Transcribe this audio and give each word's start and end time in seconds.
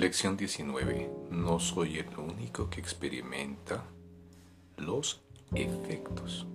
Lección 0.00 0.34
19. 0.34 1.10
No 1.30 1.60
soy 1.60 1.98
el 1.98 2.08
único 2.18 2.70
que 2.70 2.80
experimenta 2.80 3.84
los 4.78 5.20
efectos 5.54 6.46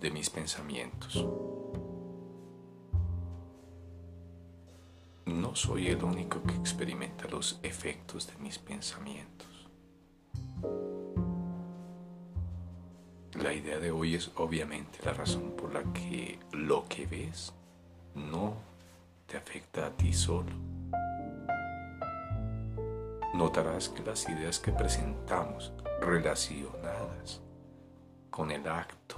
de 0.00 0.12
mis 0.12 0.30
pensamientos. 0.30 1.26
No 5.26 5.56
soy 5.56 5.88
el 5.88 6.04
único 6.04 6.40
que 6.44 6.54
experimenta 6.54 7.26
los 7.26 7.58
efectos 7.64 8.28
de 8.28 8.36
mis 8.40 8.60
pensamientos. 8.60 9.48
La 13.42 13.52
idea 13.52 13.80
de 13.80 13.90
hoy 13.90 14.14
es 14.14 14.30
obviamente 14.36 15.00
la 15.04 15.12
razón 15.12 15.56
por 15.56 15.74
la 15.74 15.82
que 15.92 16.38
lo 16.52 16.84
que 16.88 17.06
ves 17.06 17.52
no 18.14 18.54
te 19.26 19.36
afecta 19.36 19.86
a 19.86 19.90
ti 19.90 20.12
solo 20.12 20.73
notarás 23.34 23.88
que 23.88 24.04
las 24.04 24.28
ideas 24.28 24.60
que 24.60 24.70
presentamos 24.70 25.72
relacionadas 26.00 27.42
con 28.30 28.52
el 28.52 28.66
acto 28.68 29.16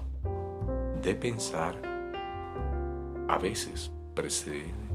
de 1.03 1.15
pensar 1.15 1.77
a 3.29 3.39
veces 3.39 3.93
preceden 4.15 4.87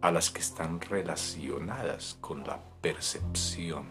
a 0.00 0.10
las 0.10 0.30
que 0.30 0.40
están 0.40 0.80
relacionadas 0.80 2.16
con 2.20 2.44
la 2.44 2.60
percepción, 2.80 3.88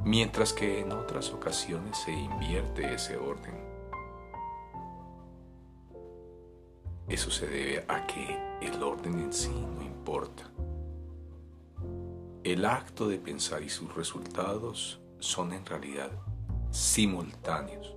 mientras 0.00 0.52
que 0.52 0.80
en 0.80 0.90
otras 0.92 1.30
ocasiones 1.32 1.98
se 1.98 2.12
invierte 2.12 2.94
ese 2.94 3.16
orden. 3.16 3.54
Eso 7.08 7.30
se 7.30 7.46
debe 7.46 7.84
a 7.86 8.06
que 8.06 8.58
el 8.60 8.82
orden 8.82 9.20
en 9.20 9.32
sí 9.32 9.50
no 9.50 9.82
importa 9.82 10.44
el 12.50 12.64
acto 12.64 13.06
de 13.08 13.18
pensar 13.18 13.62
y 13.62 13.68
sus 13.68 13.94
resultados 13.94 15.00
son 15.18 15.52
en 15.52 15.66
realidad 15.66 16.10
simultáneos, 16.70 17.94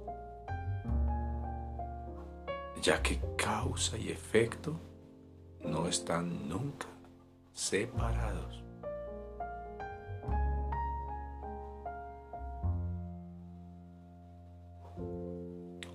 ya 2.81 3.02
que 3.02 3.21
causa 3.38 3.97
y 3.97 4.09
efecto 4.09 4.77
no 5.63 5.88
están 5.88 6.49
nunca 6.49 6.88
separados. 7.53 8.61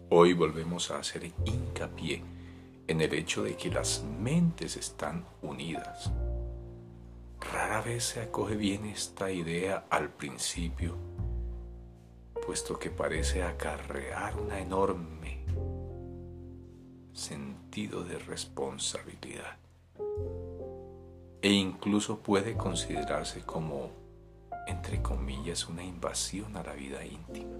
Hoy 0.08 0.32
volvemos 0.32 0.90
a 0.90 1.00
hacer 1.00 1.30
hincapié 1.44 2.22
en 2.86 3.00
el 3.02 3.12
hecho 3.12 3.42
de 3.42 3.56
que 3.56 3.70
las 3.70 4.02
mentes 4.18 4.76
están 4.76 5.26
unidas 5.42 6.10
Rara 7.52 7.80
vez 7.80 8.04
se 8.04 8.20
acoge 8.20 8.56
bien 8.56 8.86
esta 8.86 9.30
idea 9.30 9.86
al 9.90 10.10
principio, 10.10 10.96
puesto 12.46 12.78
que 12.78 12.90
parece 12.90 13.42
acarrear 13.42 14.38
una 14.38 14.60
enorme 14.60 15.44
sentido 17.12 18.04
de 18.04 18.18
responsabilidad 18.18 19.56
e 21.42 21.52
incluso 21.52 22.18
puede 22.18 22.56
considerarse 22.56 23.42
como, 23.42 23.90
entre 24.66 25.00
comillas, 25.00 25.68
una 25.68 25.84
invasión 25.84 26.56
a 26.56 26.62
la 26.62 26.72
vida 26.72 27.04
íntima 27.04 27.56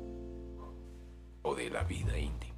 o 1.42 1.54
de 1.54 1.70
la 1.70 1.84
vida 1.84 2.18
íntima. 2.18 2.56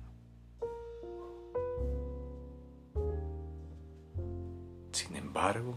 Sin 4.92 5.16
embargo, 5.16 5.74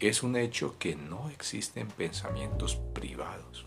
es 0.00 0.22
un 0.22 0.36
hecho 0.36 0.78
que 0.78 0.96
no 0.96 1.30
existen 1.30 1.88
pensamientos 1.88 2.76
privados. 2.76 3.66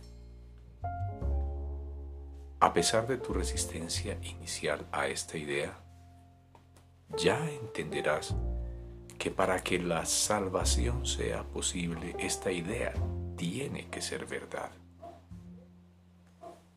A 2.60 2.74
pesar 2.74 3.08
de 3.08 3.18
tu 3.18 3.34
resistencia 3.34 4.18
inicial 4.24 4.86
a 4.92 5.08
esta 5.08 5.38
idea, 5.38 5.78
ya 7.16 7.50
entenderás 7.50 8.36
que 9.18 9.32
para 9.32 9.64
que 9.64 9.80
la 9.80 10.06
salvación 10.06 11.06
sea 11.06 11.44
posible, 11.44 12.16
esta 12.20 12.52
idea 12.52 12.94
tiene 13.36 13.88
que 13.90 14.02
ser 14.02 14.26
verdad. 14.26 14.72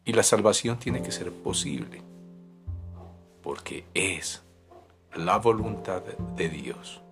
Y 0.04 0.12
la 0.12 0.22
salvación 0.22 0.78
tiene 0.78 1.02
que 1.02 1.12
ser 1.12 1.32
posible, 1.32 2.02
porque 3.42 3.84
es 3.94 4.42
la 5.14 5.38
voluntad 5.38 6.02
de 6.02 6.48
Dios. 6.48 7.02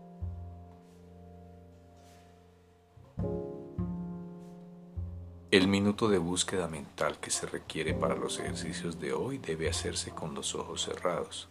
El 5.51 5.67
minuto 5.67 6.09
de 6.09 6.19
búsqueda 6.19 6.69
mental 6.69 7.19
que 7.21 7.31
se 7.31 7.47
requiere 7.47 7.95
para 7.95 8.15
los 8.15 8.39
ejercicios 8.39 9.01
de 9.01 9.15
hoy 9.15 9.39
debe 9.39 9.71
hacerse 9.71 10.11
con 10.11 10.35
los 10.35 10.55
ojos 10.55 10.83
cerrados. 10.83 11.49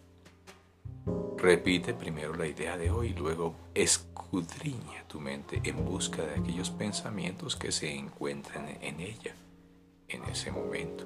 Repite 1.36 1.96
primero 1.96 2.36
la 2.36 2.46
idea 2.46 2.78
de 2.78 2.92
hoy 2.92 3.08
y 3.08 3.14
luego 3.14 3.56
escudriña 3.74 5.04
tu 5.08 5.20
mente 5.20 5.62
en 5.64 5.84
busca 5.84 6.22
de 6.22 6.36
aquellos 6.36 6.70
pensamientos 6.70 7.56
que 7.56 7.72
se 7.72 7.92
encuentran 7.92 8.78
en 8.82 9.00
ella 9.00 9.36
en 10.10 10.24
ese 10.26 10.52
momento. 10.52 11.04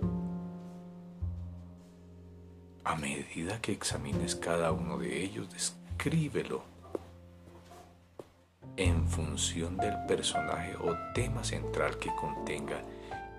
A 2.84 2.97
medida 2.97 3.62
que 3.62 3.72
examines 3.72 4.35
cada 4.35 4.73
uno 4.73 4.97
de 4.97 5.23
ellos, 5.23 5.50
descríbelo 5.50 6.63
en 8.81 9.07
función 9.07 9.77
del 9.77 9.95
personaje 10.07 10.75
o 10.75 10.95
tema 11.13 11.43
central 11.43 11.99
que 11.99 12.09
contenga 12.15 12.81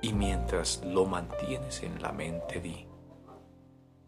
y 0.00 0.12
mientras 0.12 0.84
lo 0.84 1.04
mantienes 1.04 1.82
en 1.82 2.00
la 2.00 2.12
mente 2.12 2.60
di, 2.60 2.86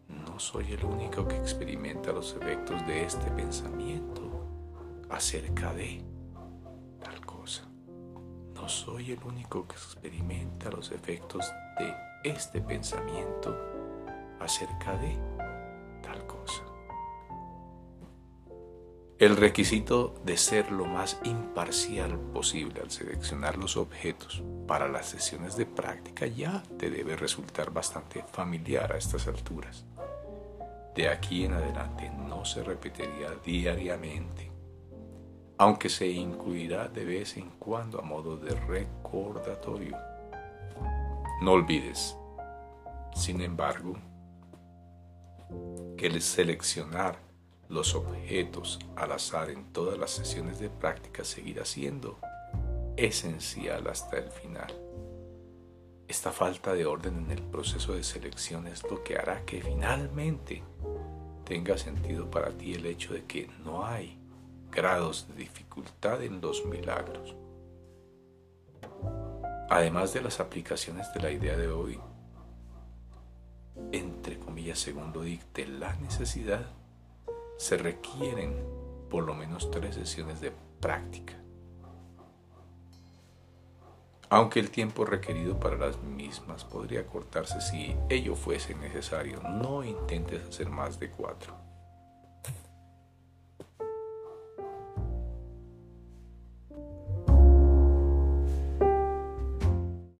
no 0.07 0.39
soy 0.39 0.71
el 0.71 0.85
único 0.85 1.27
que 1.27 1.35
experimenta 1.35 2.13
los 2.13 2.33
efectos 2.35 2.85
de 2.87 3.03
este 3.03 3.29
pensamiento 3.31 4.21
acerca 5.09 5.73
de 5.73 6.01
tal 7.03 7.25
cosa. 7.25 7.67
No 8.53 8.69
soy 8.69 9.11
el 9.11 9.23
único 9.23 9.67
que 9.67 9.75
experimenta 9.75 10.71
los 10.71 10.91
efectos 10.91 11.45
de 11.77 11.93
este 12.23 12.61
pensamiento 12.61 13.57
acerca 14.39 14.95
de 14.97 15.34
El 19.17 19.37
requisito 19.37 20.13
de 20.25 20.35
ser 20.35 20.73
lo 20.73 20.83
más 20.83 21.21
imparcial 21.23 22.19
posible 22.33 22.81
al 22.81 22.91
seleccionar 22.91 23.57
los 23.57 23.77
objetos 23.77 24.43
para 24.67 24.89
las 24.89 25.05
sesiones 25.05 25.55
de 25.55 25.65
práctica 25.65 26.27
ya 26.27 26.61
te 26.77 26.89
debe 26.89 27.15
resultar 27.15 27.71
bastante 27.71 28.23
familiar 28.23 28.91
a 28.91 28.97
estas 28.97 29.29
alturas. 29.29 29.85
De 30.93 31.07
aquí 31.07 31.45
en 31.45 31.53
adelante 31.53 32.09
no 32.09 32.43
se 32.43 32.61
repetiría 32.61 33.31
diariamente, 33.45 34.51
aunque 35.59 35.87
se 35.87 36.07
incluirá 36.07 36.89
de 36.89 37.05
vez 37.05 37.37
en 37.37 37.51
cuando 37.51 37.99
a 37.99 38.01
modo 38.01 38.35
de 38.35 38.53
recordatorio. 38.53 39.97
No 41.41 41.53
olvides, 41.53 42.17
sin 43.15 43.39
embargo, 43.39 43.93
que 45.95 46.07
el 46.07 46.21
seleccionar 46.21 47.24
los 47.69 47.95
objetos 47.95 48.79
al 48.95 49.11
azar 49.11 49.49
en 49.49 49.71
todas 49.73 49.97
las 49.97 50.11
sesiones 50.11 50.59
de 50.59 50.69
práctica 50.69 51.23
seguirá 51.23 51.65
siendo 51.65 52.19
esencial 52.97 53.87
hasta 53.87 54.17
el 54.17 54.29
final. 54.29 54.73
Esta 56.07 56.31
falta 56.31 56.73
de 56.73 56.85
orden 56.85 57.25
en 57.25 57.31
el 57.31 57.41
proceso 57.41 57.93
de 57.93 58.03
selección 58.03 58.67
es 58.67 58.83
lo 58.83 59.03
que 59.03 59.17
hará 59.17 59.43
que 59.43 59.61
finalmente 59.61 60.63
tenga 61.43 61.77
sentido 61.77 62.29
para 62.29 62.51
ti 62.51 62.75
el 62.75 62.85
hecho 62.85 63.13
de 63.13 63.25
que 63.25 63.49
no 63.63 63.85
hay 63.85 64.19
grados 64.71 65.27
de 65.29 65.35
dificultad 65.35 66.21
en 66.21 66.41
los 66.41 66.65
milagros. 66.65 67.35
Además 69.69 70.13
de 70.13 70.21
las 70.21 70.39
aplicaciones 70.39 71.11
de 71.13 71.21
la 71.21 71.31
idea 71.31 71.57
de 71.57 71.69
hoy, 71.69 71.99
entre 73.91 74.37
comillas, 74.37 74.77
segundo 74.77 75.21
dicte 75.23 75.65
la 75.65 75.95
necesidad 75.95 76.65
se 77.57 77.77
requieren 77.77 78.63
por 79.09 79.23
lo 79.23 79.33
menos 79.33 79.71
tres 79.71 79.95
sesiones 79.95 80.41
de 80.41 80.51
práctica. 80.79 81.33
Aunque 84.29 84.59
el 84.59 84.71
tiempo 84.71 85.05
requerido 85.05 85.59
para 85.59 85.77
las 85.77 86.01
mismas 86.01 86.63
podría 86.63 87.05
cortarse 87.05 87.61
si 87.61 87.95
ello 88.09 88.35
fuese 88.35 88.75
necesario, 88.75 89.41
no 89.41 89.83
intentes 89.83 90.43
hacer 90.47 90.69
más 90.69 90.99
de 90.99 91.09
cuatro. 91.09 91.64